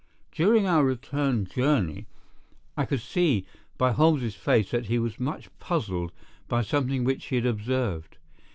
During 0.31 0.65
our 0.65 0.83
return 0.83 1.45
journey, 1.45 2.07
I 2.75 2.85
could 2.85 3.01
see 3.01 3.45
by 3.77 3.91
Holmes's 3.91 4.33
face 4.33 4.71
that 4.71 4.87
he 4.87 4.97
was 4.97 5.19
much 5.19 5.55
puzzled 5.59 6.11
by 6.47 6.63
something 6.63 7.03
which 7.03 7.25
he 7.25 7.35
had 7.35 7.45
observed. 7.45 8.17